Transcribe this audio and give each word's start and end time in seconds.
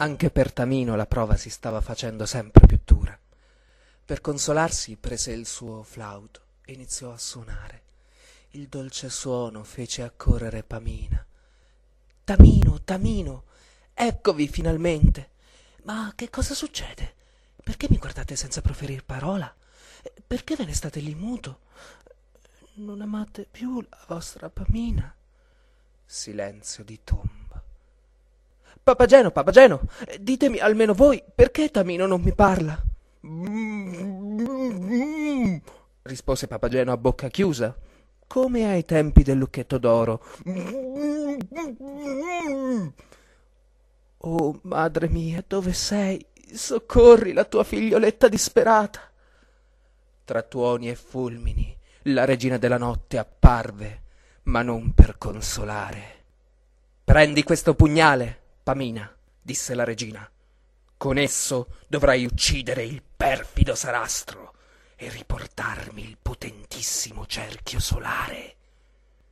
Anche 0.00 0.30
per 0.30 0.52
Tamino 0.52 0.94
la 0.94 1.06
prova 1.06 1.36
si 1.36 1.50
stava 1.50 1.80
facendo 1.80 2.24
sempre 2.24 2.64
più 2.68 2.78
dura. 2.84 3.18
Per 4.04 4.20
consolarsi 4.20 4.96
prese 4.96 5.32
il 5.32 5.44
suo 5.44 5.82
flauto 5.82 6.42
e 6.64 6.74
iniziò 6.74 7.12
a 7.12 7.18
suonare. 7.18 7.82
Il 8.50 8.68
dolce 8.68 9.08
suono 9.10 9.64
fece 9.64 10.02
accorrere 10.02 10.62
Pamina. 10.62 11.26
Tamino, 12.22 12.80
Tamino, 12.84 13.44
eccovi 13.92 14.46
finalmente. 14.46 15.30
Ma 15.82 16.12
che 16.14 16.30
cosa 16.30 16.54
succede? 16.54 17.14
Perché 17.64 17.88
mi 17.90 17.98
guardate 17.98 18.36
senza 18.36 18.60
proferir 18.60 19.04
parola? 19.04 19.52
Perché 20.24 20.54
ve 20.54 20.64
ne 20.64 20.74
state 20.74 21.00
lì 21.00 21.16
muto? 21.16 21.62
Non 22.74 23.00
amate 23.00 23.48
più 23.50 23.80
la 23.80 24.04
vostra 24.06 24.48
Pamina? 24.48 25.12
Silenzio 26.06 26.84
di 26.84 27.00
tomba. 27.02 27.37
Papageno, 28.88 29.30
Papageno, 29.30 29.82
ditemi 30.18 30.60
almeno 30.60 30.94
voi 30.94 31.22
perché 31.34 31.70
Tamino 31.70 32.06
non 32.06 32.22
mi 32.22 32.32
parla? 32.32 32.82
rispose 36.04 36.46
Papageno 36.46 36.90
a 36.92 36.96
bocca 36.96 37.28
chiusa, 37.28 37.76
come 38.26 38.64
ai 38.64 38.86
tempi 38.86 39.22
del 39.22 39.36
lucchetto 39.36 39.76
d'oro. 39.76 40.24
Oh, 44.16 44.58
madre 44.62 45.08
mia, 45.10 45.44
dove 45.46 45.74
sei? 45.74 46.24
Soccorri 46.50 47.34
la 47.34 47.44
tua 47.44 47.64
figlioletta 47.64 48.26
disperata. 48.28 49.00
Tra 50.24 50.40
tuoni 50.40 50.88
e 50.88 50.94
fulmini, 50.94 51.76
la 52.04 52.24
regina 52.24 52.56
della 52.56 52.78
notte 52.78 53.18
apparve, 53.18 54.02
ma 54.44 54.62
non 54.62 54.94
per 54.94 55.18
consolare. 55.18 56.16
Prendi 57.04 57.42
questo 57.42 57.74
pugnale, 57.74 58.46
Pamina, 58.68 59.10
disse 59.40 59.74
la 59.74 59.82
regina. 59.82 60.30
Con 60.98 61.16
esso 61.16 61.76
dovrai 61.86 62.26
uccidere 62.26 62.84
il 62.84 63.02
perfido 63.02 63.74
Sarastro 63.74 64.56
e 64.94 65.08
riportarmi 65.08 66.04
il 66.04 66.18
potentissimo 66.20 67.24
cerchio 67.24 67.80
solare. 67.80 68.56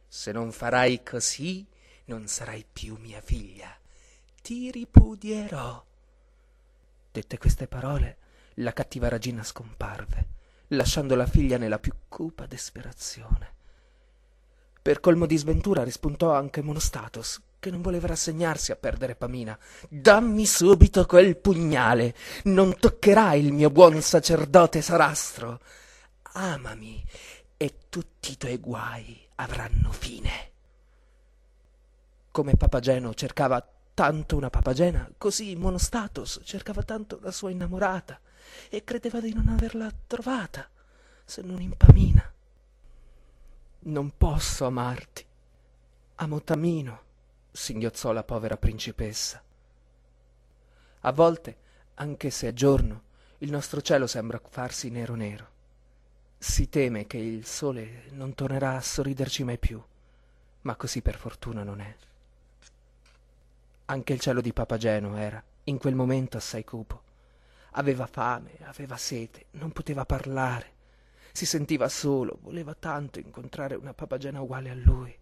Se 0.08 0.32
non 0.32 0.52
farai 0.52 1.02
così, 1.02 1.66
non 2.06 2.26
sarai 2.28 2.64
più 2.72 2.96
mia 2.98 3.20
figlia. 3.20 3.76
Ti 4.40 4.70
ripudierò. 4.70 5.84
Dette 7.12 7.36
queste 7.36 7.66
parole, 7.68 8.16
la 8.54 8.72
cattiva 8.72 9.08
regina 9.08 9.42
scomparve, 9.42 10.28
lasciando 10.68 11.14
la 11.14 11.26
figlia 11.26 11.58
nella 11.58 11.78
più 11.78 11.92
cupa 12.08 12.46
desperazione. 12.46 13.52
Per 14.80 14.98
colmo 15.00 15.26
di 15.26 15.36
sventura 15.36 15.84
rispuntò 15.84 16.32
anche 16.32 16.62
Monostatos, 16.62 17.38
che 17.66 17.72
non 17.72 17.82
voleva 17.82 18.06
rassegnarsi 18.06 18.70
a 18.70 18.76
perdere 18.76 19.16
Pamina. 19.16 19.58
Dammi 19.88 20.46
subito 20.46 21.04
quel 21.04 21.36
pugnale, 21.36 22.14
non 22.44 22.76
toccherai 22.78 23.44
il 23.44 23.52
mio 23.52 23.70
buon 23.70 24.00
sacerdote 24.00 24.80
Sarastro. 24.80 25.58
Amami 26.34 27.04
e 27.56 27.74
tutti 27.88 28.30
i 28.30 28.36
tuoi 28.36 28.58
guai 28.58 29.18
avranno 29.34 29.90
fine. 29.90 30.50
Come 32.30 32.54
Papageno 32.54 33.14
cercava 33.14 33.66
tanto 33.94 34.36
una 34.36 34.50
papagena, 34.50 35.10
così 35.18 35.56
Monostatos 35.56 36.42
cercava 36.44 36.84
tanto 36.84 37.18
la 37.22 37.32
sua 37.32 37.50
innamorata 37.50 38.20
e 38.68 38.84
credeva 38.84 39.20
di 39.20 39.32
non 39.34 39.48
averla 39.48 39.90
trovata, 40.06 40.68
se 41.24 41.42
non 41.42 41.60
in 41.60 41.76
Pamina. 41.76 42.32
Non 43.80 44.12
posso 44.16 44.66
amarti. 44.66 45.24
Amo 46.16 46.42
Tamino 46.42 47.05
singhiozzò 47.56 48.12
la 48.12 48.22
povera 48.22 48.56
principessa. 48.56 49.42
A 51.00 51.12
volte, 51.12 51.56
anche 51.94 52.30
se 52.30 52.48
è 52.48 52.52
giorno, 52.52 53.02
il 53.38 53.50
nostro 53.50 53.80
cielo 53.80 54.06
sembra 54.06 54.40
farsi 54.46 54.90
nero 54.90 55.14
nero. 55.14 55.54
Si 56.38 56.68
teme 56.68 57.06
che 57.06 57.16
il 57.16 57.46
sole 57.46 58.04
non 58.10 58.34
tornerà 58.34 58.76
a 58.76 58.82
sorriderci 58.82 59.42
mai 59.42 59.58
più, 59.58 59.82
ma 60.62 60.76
così 60.76 61.00
per 61.00 61.16
fortuna 61.16 61.62
non 61.62 61.80
è. 61.80 61.96
Anche 63.86 64.12
il 64.12 64.20
cielo 64.20 64.40
di 64.40 64.52
Papageno 64.52 65.16
era, 65.16 65.42
in 65.64 65.78
quel 65.78 65.94
momento, 65.94 66.36
assai 66.36 66.64
cupo. 66.64 67.02
Aveva 67.72 68.06
fame, 68.06 68.58
aveva 68.62 68.96
sete, 68.96 69.46
non 69.52 69.72
poteva 69.72 70.04
parlare. 70.04 70.74
Si 71.32 71.46
sentiva 71.46 71.88
solo, 71.88 72.38
voleva 72.42 72.74
tanto 72.74 73.18
incontrare 73.18 73.74
una 73.74 73.94
papagena 73.94 74.40
uguale 74.40 74.70
a 74.70 74.74
lui. 74.74 75.16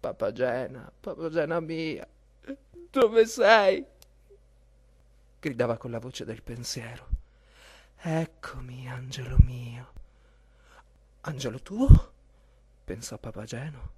Papagena, 0.00 0.92
papagena 1.00 1.58
mia, 1.58 2.06
dove 2.88 3.26
sei? 3.26 3.84
gridava 5.40 5.76
con 5.76 5.90
la 5.90 5.98
voce 5.98 6.24
del 6.24 6.40
pensiero. 6.40 7.08
Eccomi, 8.00 8.88
angelo 8.88 9.36
mio. 9.44 9.92
Angelo 11.22 11.60
tuo? 11.60 12.12
pensò 12.84 13.18
Papageno. 13.18 13.90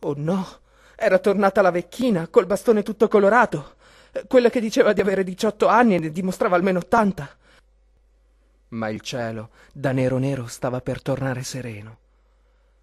Oh 0.00 0.12
no, 0.14 0.46
era 0.94 1.18
tornata 1.18 1.62
la 1.62 1.70
vecchina, 1.70 2.28
col 2.28 2.44
bastone 2.44 2.82
tutto 2.82 3.08
colorato, 3.08 3.76
quella 4.26 4.50
che 4.50 4.60
diceva 4.60 4.92
di 4.92 5.00
avere 5.00 5.24
diciotto 5.24 5.68
anni 5.68 5.94
e 5.94 6.00
ne 6.00 6.10
dimostrava 6.10 6.56
almeno 6.56 6.80
ottanta. 6.80 7.34
Ma 8.68 8.90
il 8.90 9.00
cielo, 9.00 9.50
da 9.72 9.92
nero 9.92 10.18
nero, 10.18 10.46
stava 10.46 10.82
per 10.82 11.00
tornare 11.00 11.42
sereno 11.44 12.06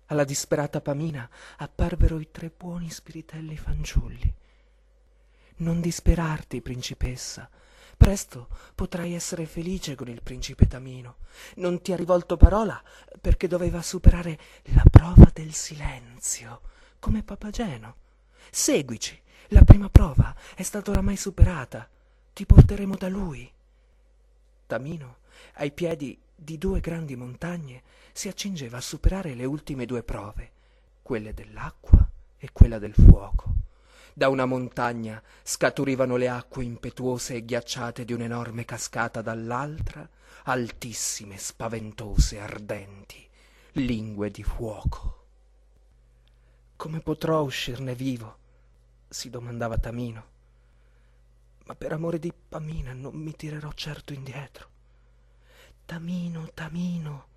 alla 0.07 0.23
disperata 0.23 0.81
Pamina 0.81 1.29
apparvero 1.57 2.19
i 2.19 2.29
tre 2.31 2.51
buoni 2.55 2.89
spiritelli 2.89 3.57
fanciulli. 3.57 4.33
Non 5.57 5.81
disperarti, 5.81 6.61
principessa. 6.61 7.49
Presto 7.97 8.49
potrai 8.75 9.13
essere 9.13 9.45
felice 9.45 9.95
con 9.95 10.09
il 10.09 10.21
principe 10.21 10.67
Tamino. 10.67 11.17
Non 11.55 11.81
ti 11.81 11.93
ha 11.93 11.95
rivolto 11.95 12.35
parola 12.35 12.81
perché 13.21 13.47
doveva 13.47 13.81
superare 13.81 14.37
la 14.73 14.83
prova 14.89 15.29
del 15.33 15.53
silenzio, 15.53 16.61
come 16.99 17.23
Papageno. 17.23 17.95
Seguici. 18.51 19.21
La 19.49 19.63
prima 19.63 19.89
prova 19.89 20.35
è 20.55 20.63
stata 20.63 20.91
oramai 20.91 21.15
superata. 21.15 21.87
Ti 22.33 22.45
porteremo 22.45 22.95
da 22.95 23.07
lui. 23.07 23.49
Tamino, 24.65 25.17
ai 25.53 25.71
piedi 25.71 26.19
di 26.35 26.57
due 26.57 26.81
grandi 26.81 27.15
montagne, 27.15 27.81
si 28.11 28.27
accingeva 28.27 28.77
a 28.77 28.81
superare 28.81 29.33
le 29.33 29.45
ultime 29.45 29.85
due 29.85 30.03
prove, 30.03 30.51
quelle 31.01 31.33
dell'acqua 31.33 32.07
e 32.37 32.49
quella 32.51 32.77
del 32.77 32.93
fuoco. 32.93 33.53
Da 34.13 34.29
una 34.29 34.45
montagna 34.45 35.21
scaturivano 35.43 36.15
le 36.15 36.29
acque 36.29 36.63
impetuose 36.63 37.35
e 37.35 37.45
ghiacciate 37.45 38.05
di 38.05 38.13
un'enorme 38.13 38.63
cascata, 38.65 39.21
dall'altra 39.21 40.07
altissime, 40.43 41.37
spaventose, 41.37 42.39
ardenti, 42.39 43.27
lingue 43.73 44.29
di 44.29 44.43
fuoco. 44.43 45.23
Come 46.75 46.99
potrò 46.99 47.41
uscirne 47.41 47.95
vivo? 47.95 48.37
si 49.09 49.29
domandava 49.29 49.77
Tamino. 49.77 50.33
Ma 51.65 51.75
per 51.75 51.93
amore 51.93 52.19
di 52.19 52.33
Pamina 52.33 52.93
non 52.93 53.15
mi 53.15 53.33
tirerò 53.33 53.71
certo 53.73 54.13
indietro. 54.13 54.69
Tamino, 55.85 56.49
Tamino, 56.53 57.27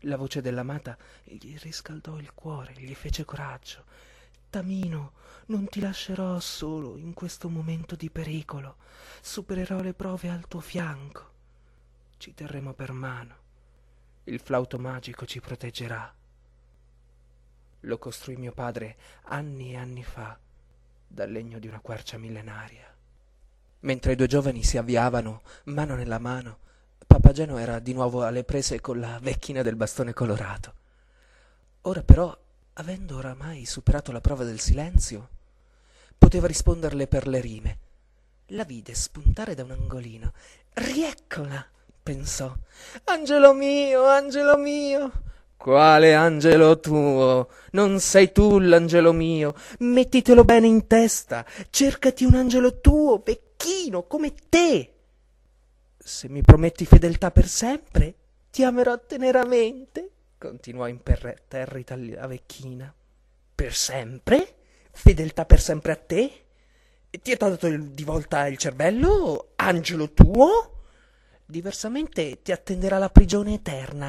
la 0.00 0.16
voce 0.16 0.42
dell'amata 0.42 0.96
gli 1.22 1.56
riscaldò 1.58 2.18
il 2.18 2.34
cuore, 2.34 2.74
gli 2.74 2.94
fece 2.94 3.24
coraggio. 3.24 3.84
Tamino, 4.50 5.12
non 5.46 5.66
ti 5.66 5.80
lascerò 5.80 6.38
solo 6.38 6.98
in 6.98 7.14
questo 7.14 7.48
momento 7.48 7.96
di 7.96 8.10
pericolo. 8.10 8.76
Supererò 9.20 9.80
le 9.80 9.94
prove 9.94 10.28
al 10.28 10.46
tuo 10.46 10.60
fianco. 10.60 11.32
Ci 12.18 12.34
terremo 12.34 12.74
per 12.74 12.92
mano. 12.92 13.36
Il 14.24 14.38
flauto 14.38 14.78
magico 14.78 15.24
ci 15.24 15.40
proteggerà. 15.40 16.14
Lo 17.80 17.98
costruì 17.98 18.36
mio 18.36 18.52
padre 18.52 18.96
anni 19.24 19.72
e 19.72 19.76
anni 19.76 20.04
fa 20.04 20.38
dal 21.06 21.30
legno 21.30 21.58
di 21.58 21.68
una 21.68 21.80
quercia 21.80 22.18
millenaria. 22.18 22.94
Mentre 23.80 24.12
i 24.12 24.16
due 24.16 24.26
giovani 24.26 24.62
si 24.62 24.76
avviavano, 24.78 25.42
mano 25.64 25.94
nella 25.94 26.18
mano, 26.18 26.58
Papageno 27.06 27.58
era 27.58 27.78
di 27.78 27.92
nuovo 27.92 28.22
alle 28.22 28.44
prese 28.44 28.80
con 28.80 29.00
la 29.00 29.18
vecchina 29.20 29.62
del 29.62 29.76
bastone 29.76 30.12
colorato. 30.12 30.74
Ora 31.82 32.02
però, 32.02 32.36
avendo 32.74 33.16
oramai 33.16 33.66
superato 33.66 34.10
la 34.10 34.20
prova 34.20 34.44
del 34.44 34.60
silenzio, 34.60 35.28
poteva 36.16 36.46
risponderle 36.46 37.06
per 37.06 37.26
le 37.28 37.40
rime. 37.40 37.78
La 38.48 38.64
vide 38.64 38.94
spuntare 38.94 39.54
da 39.54 39.64
un 39.64 39.72
angolino. 39.72 40.32
Rieccola, 40.72 41.64
pensò. 42.02 42.54
Angelo 43.04 43.52
mio, 43.52 44.06
angelo 44.06 44.56
mio. 44.56 45.12
Quale 45.56 46.14
angelo 46.14 46.78
tuo? 46.78 47.48
Non 47.72 48.00
sei 48.00 48.32
tu 48.32 48.58
l'angelo 48.58 49.12
mio. 49.12 49.54
Mettitelo 49.78 50.44
bene 50.44 50.66
in 50.66 50.86
testa. 50.86 51.44
Cercati 51.70 52.24
un 52.24 52.34
angelo 52.34 52.80
tuo, 52.80 53.22
vecchino, 53.24 54.02
come 54.02 54.34
te. 54.48 54.93
Se 56.06 56.28
mi 56.28 56.42
prometti 56.42 56.84
fedeltà 56.84 57.30
per 57.30 57.48
sempre, 57.48 58.14
ti 58.50 58.62
amerò 58.62 59.00
teneramente, 59.06 60.10
continuò 60.36 60.86
imperterrita 60.86 61.96
la 61.96 62.26
vecchina. 62.26 62.94
Per 63.54 63.74
sempre? 63.74 64.54
Fedeltà 64.92 65.46
per 65.46 65.62
sempre 65.62 65.92
a 65.92 65.96
te? 65.96 66.44
Ti 67.08 67.32
è 67.32 67.36
dato 67.36 67.74
di 67.74 68.04
volta 68.04 68.46
il 68.48 68.58
cervello, 68.58 69.52
angelo 69.56 70.12
tuo? 70.12 70.82
Diversamente 71.46 72.42
ti 72.42 72.52
attenderà 72.52 72.98
la 72.98 73.08
prigione 73.08 73.54
eterna. 73.54 74.08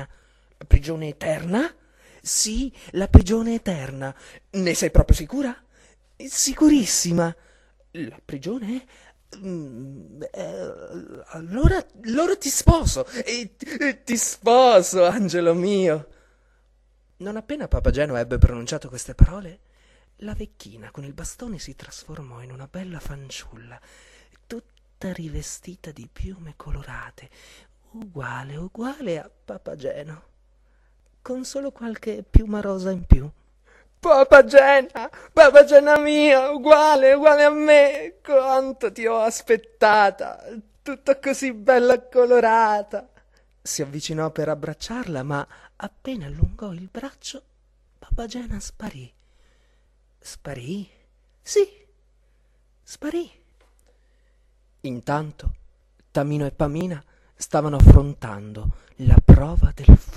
La 0.58 0.66
prigione 0.66 1.08
eterna? 1.08 1.74
Sì, 2.22 2.74
la 2.92 3.08
prigione 3.08 3.54
eterna. 3.54 4.14
Ne 4.50 4.74
sei 4.74 4.92
proprio 4.92 5.16
sicura? 5.16 5.64
Sicurissima. 6.18 7.34
La 7.92 8.20
prigione? 8.26 8.86
Mm, 9.38 10.22
eh, 10.32 11.24
allora, 11.28 11.86
allora 12.04 12.36
ti 12.38 12.50
sposo. 12.50 13.06
E, 13.08 13.56
ti 14.04 14.18
sposo, 14.18 15.06
angelo 15.06 15.54
mio. 15.54 16.08
Non 17.18 17.38
appena 17.38 17.68
Papageno 17.68 18.16
ebbe 18.18 18.38
pronunciato 18.38 18.90
queste 18.90 19.16
parole, 19.16 19.60
la 20.18 20.34
vecchina 20.34 20.92
con 20.92 21.04
il 21.06 21.14
bastone 21.14 21.60
si 21.60 21.76
trasformò 21.76 22.42
in 22.42 22.52
una 22.52 22.68
bella 22.70 23.00
fanciulla, 23.00 23.80
tutta 24.46 25.14
rivestita 25.14 25.92
di 25.92 26.10
piume 26.12 26.54
colorate, 26.58 27.30
uguale, 27.92 28.58
uguale 28.58 29.20
a 29.20 29.30
Papageno, 29.30 30.24
con 31.22 31.46
solo 31.46 31.72
qualche 31.72 32.24
piuma 32.30 32.60
rosa 32.60 32.92
in 32.92 33.06
più. 33.06 33.30
Papagena, 34.00 35.10
Papagena 35.34 35.98
mia, 35.98 36.52
uguale, 36.52 37.14
uguale 37.14 37.44
a 37.44 37.50
me, 37.50 38.16
quanto 38.24 38.92
ti 38.92 39.06
ho 39.06 39.20
aspettata, 39.20 40.44
tutta 40.82 41.20
così 41.20 41.54
bella 41.54 42.02
colorata. 42.02 43.10
Si 43.62 43.82
avvicinò 43.82 44.30
per 44.30 44.50
abbracciarla, 44.50 45.24
ma 45.24 45.48
appena 45.78 46.28
allungò 46.28 46.72
il 46.72 46.88
braccio, 46.92 47.42
Papagena 47.98 48.60
sparì. 48.60 49.12
Sparì? 50.20 50.90
Sì, 51.42 51.68
sparì. 52.84 53.44
Intanto 54.82 55.54
Tamino 56.12 56.46
e 56.46 56.52
Pamina 56.52 57.04
stavano 57.36 57.76
affrontando 57.76 58.70
la 58.98 59.18
prova 59.24 59.72
del 59.76 59.98
fuoco. 59.98 60.15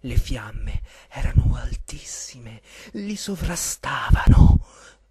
Le 0.00 0.16
fiamme 0.16 0.82
erano 1.08 1.56
altissime, 1.56 2.62
li 2.92 3.16
sovrastavano. 3.16 4.64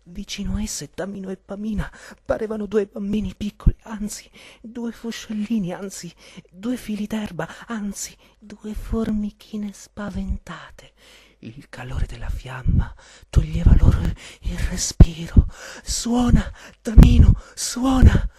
Vicino 0.10 0.56
a 0.56 0.62
esse 0.62 0.92
Tamino 0.92 1.30
e 1.30 1.36
Pamina 1.36 1.92
parevano 2.24 2.66
due 2.66 2.86
bambini 2.86 3.34
piccoli, 3.36 3.76
anzi 3.84 4.30
due 4.62 4.94
fuscellini, 4.94 5.74
anzi 5.74 6.14
due 6.50 6.78
fili 6.78 7.08
d'erba, 7.08 7.48
anzi 7.68 8.16
due 8.40 8.74
formichine 8.74 9.74
spaventate. 9.74 10.94
Il 11.40 11.68
calore 11.68 12.06
della 12.06 12.30
fiamma 12.30 12.94
toglieva 13.30 13.76
loro 13.78 14.00
il 14.00 14.58
respiro. 14.70 15.48
Suona, 15.84 16.52
Tamino, 16.82 17.40
suona! 17.54 18.30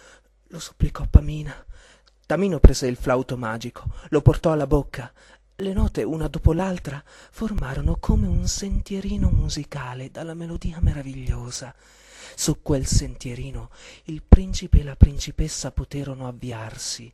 lo 0.47 0.59
supplicò 0.59 1.05
Pamina. 1.07 1.53
Tamino 2.25 2.59
prese 2.59 2.87
il 2.87 2.95
flauto 2.95 3.37
magico, 3.37 3.85
lo 4.09 4.21
portò 4.21 4.51
alla 4.51 4.67
bocca. 4.67 5.11
Le 5.61 5.73
note, 5.73 6.03
una 6.03 6.29
dopo 6.29 6.53
l'altra, 6.53 7.03
formarono 7.05 7.97
come 7.99 8.27
un 8.27 8.47
sentierino 8.47 9.29
musicale 9.29 10.09
dalla 10.09 10.33
melodia 10.33 10.79
meravigliosa. 10.79 11.75
Su 12.33 12.61
quel 12.61 12.85
sentierino 12.85 13.69
il 14.05 14.23
principe 14.25 14.79
e 14.79 14.83
la 14.83 14.95
principessa 14.95 15.71
poterono 15.71 16.29
avviarsi. 16.29 17.13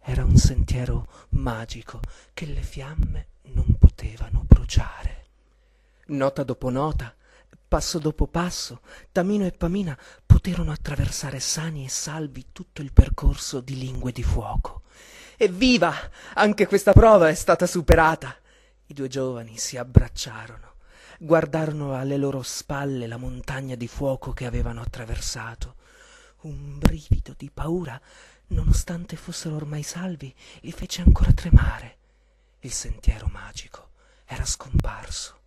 Era 0.00 0.24
un 0.24 0.36
sentiero 0.36 1.06
magico 1.30 2.00
che 2.32 2.46
le 2.46 2.62
fiamme 2.62 3.26
non 3.52 3.76
potevano 3.78 4.42
bruciare. 4.44 5.26
Nota 6.06 6.42
dopo 6.42 6.68
nota, 6.68 7.14
passo 7.68 8.00
dopo 8.00 8.26
passo, 8.26 8.80
Tamino 9.12 9.46
e 9.46 9.52
Pamina 9.52 9.96
poterono 10.26 10.72
attraversare 10.72 11.38
sani 11.38 11.84
e 11.84 11.88
salvi 11.88 12.46
tutto 12.50 12.82
il 12.82 12.92
percorso 12.92 13.60
di 13.60 13.78
lingue 13.78 14.10
di 14.10 14.24
fuoco. 14.24 14.82
Evviva! 15.44 15.92
Anche 16.36 16.66
questa 16.66 16.94
prova 16.94 17.28
è 17.28 17.34
stata 17.34 17.66
superata. 17.66 18.34
I 18.86 18.94
due 18.94 19.08
giovani 19.08 19.58
si 19.58 19.76
abbracciarono, 19.76 20.76
guardarono 21.18 21.94
alle 21.94 22.16
loro 22.16 22.40
spalle 22.40 23.06
la 23.06 23.18
montagna 23.18 23.74
di 23.74 23.86
fuoco 23.86 24.32
che 24.32 24.46
avevano 24.46 24.80
attraversato. 24.80 25.74
Un 26.44 26.78
brivido 26.78 27.34
di 27.36 27.50
paura, 27.52 28.00
nonostante 28.48 29.16
fossero 29.16 29.56
ormai 29.56 29.82
salvi, 29.82 30.34
li 30.60 30.72
fece 30.72 31.02
ancora 31.02 31.30
tremare. 31.32 31.98
Il 32.60 32.72
sentiero 32.72 33.26
magico 33.26 33.90
era 34.24 34.46
scomparso 34.46 35.40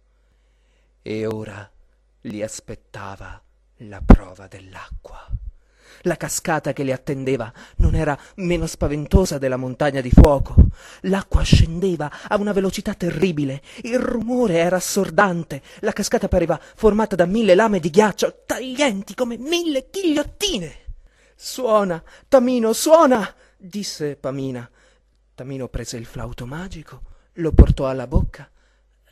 e 1.01 1.25
ora 1.25 1.67
li 2.21 2.43
aspettava 2.43 3.41
la 3.77 4.01
prova 4.05 4.45
dell'acqua. 4.45 5.27
La 6.01 6.15
cascata 6.15 6.73
che 6.73 6.83
li 6.83 6.91
attendeva 6.91 7.51
non 7.77 7.95
era 7.95 8.17
meno 8.35 8.65
spaventosa 8.67 9.37
della 9.37 9.57
montagna 9.57 10.01
di 10.01 10.11
fuoco. 10.11 10.55
L'acqua 11.01 11.43
scendeva 11.43 12.11
a 12.27 12.37
una 12.37 12.53
velocità 12.53 12.93
terribile, 12.93 13.61
il 13.83 13.99
rumore 13.99 14.57
era 14.57 14.77
assordante, 14.77 15.61
la 15.79 15.93
cascata 15.93 16.27
pareva 16.27 16.59
formata 16.75 17.15
da 17.15 17.25
mille 17.25 17.55
lame 17.55 17.79
di 17.79 17.89
ghiaccio, 17.89 18.43
taglienti 18.45 19.15
come 19.15 19.37
mille 19.37 19.87
ghigliottine. 19.91 20.85
Suona, 21.35 22.01
Tamino, 22.27 22.73
suona! 22.73 23.33
disse 23.57 24.15
Pamina. 24.15 24.69
Tamino 25.35 25.67
prese 25.67 25.97
il 25.97 26.05
flauto 26.05 26.45
magico 26.45 27.01
lo 27.39 27.51
portò 27.51 27.87
alla 27.87 28.07
bocca. 28.07 28.49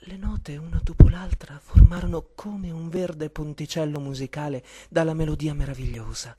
Le 0.07 0.17
note, 0.17 0.57
una 0.57 0.79
dopo 0.83 1.09
l'altra, 1.09 1.59
formarono 1.61 2.29
come 2.35 2.71
un 2.71 2.89
verde 2.89 3.29
ponticello 3.29 3.99
musicale 3.99 4.63
dalla 4.89 5.13
melodia 5.13 5.53
meravigliosa. 5.53 6.35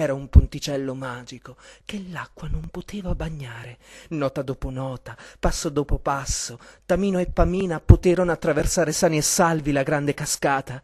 Era 0.00 0.14
un 0.14 0.28
ponticello 0.28 0.94
magico 0.94 1.56
che 1.84 2.04
l'acqua 2.12 2.46
non 2.46 2.68
poteva 2.70 3.16
bagnare. 3.16 3.78
Nota 4.10 4.42
dopo 4.42 4.70
nota, 4.70 5.16
passo 5.40 5.70
dopo 5.70 5.98
passo, 5.98 6.60
Tamino 6.86 7.18
e 7.18 7.26
Pamina 7.26 7.80
poterono 7.80 8.30
attraversare 8.30 8.92
sani 8.92 9.16
e 9.16 9.22
salvi 9.22 9.72
la 9.72 9.82
grande 9.82 10.14
cascata. 10.14 10.80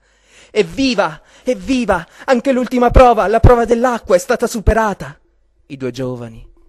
Evviva! 0.50 1.22
Evviva! 1.44 2.04
Anche 2.24 2.50
l'ultima 2.50 2.90
prova, 2.90 3.28
la 3.28 3.38
prova 3.38 3.64
dell'acqua, 3.64 4.16
è 4.16 4.18
stata 4.18 4.48
superata. 4.48 5.16
I 5.66 5.76
due 5.76 5.92
giovani 5.92 6.53